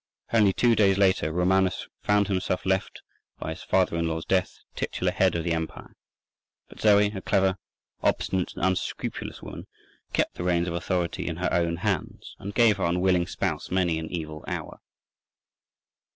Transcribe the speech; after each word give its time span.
Only 0.33 0.51
two 0.51 0.75
days 0.75 0.97
later 0.97 1.31
Romanus 1.31 1.87
found 2.01 2.27
himself 2.27 2.65
left, 2.65 3.03
by 3.37 3.51
his 3.51 3.61
father 3.61 3.97
in 3.97 4.07
law's 4.07 4.25
death, 4.25 4.57
titular 4.75 5.11
head 5.11 5.35
of 5.35 5.43
the 5.43 5.53
empire. 5.53 5.93
But 6.67 6.79
Zoe, 6.81 7.11
a 7.15 7.21
clever, 7.21 7.59
obstinate, 8.01 8.55
and 8.55 8.65
unscrupulous 8.65 9.43
woman, 9.43 9.67
kept 10.11 10.33
the 10.37 10.43
reins 10.43 10.67
of 10.67 10.73
authority 10.73 11.27
in 11.27 11.35
her 11.35 11.53
own 11.53 11.75
hands, 11.75 12.35
and 12.39 12.51
gave 12.55 12.77
her 12.77 12.83
unwilling 12.85 13.27
spouse 13.27 13.69
many 13.69 13.99
an 13.99 14.07
evil 14.11 14.43
hour. 14.47 14.79